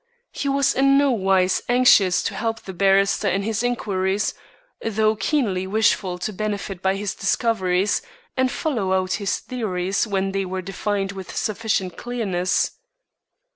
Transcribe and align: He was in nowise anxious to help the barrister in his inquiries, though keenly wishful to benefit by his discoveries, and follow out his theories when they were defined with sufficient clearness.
He 0.31 0.49
was 0.49 0.73
in 0.73 0.97
nowise 0.97 1.61
anxious 1.69 2.23
to 2.23 2.33
help 2.33 2.61
the 2.61 2.73
barrister 2.73 3.29
in 3.29 3.43
his 3.43 3.61
inquiries, 3.61 4.33
though 4.83 5.15
keenly 5.15 5.67
wishful 5.67 6.17
to 6.17 6.33
benefit 6.33 6.81
by 6.81 6.95
his 6.95 7.13
discoveries, 7.13 8.01
and 8.35 8.49
follow 8.49 8.93
out 8.93 9.13
his 9.21 9.37
theories 9.37 10.07
when 10.07 10.31
they 10.31 10.43
were 10.43 10.63
defined 10.63 11.11
with 11.11 11.37
sufficient 11.37 11.97
clearness. 11.97 12.71